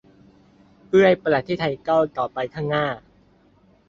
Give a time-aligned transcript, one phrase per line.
[0.87, 2.85] เพื่อให้ประเทศไทยก้าวต่อไปข้างหน้า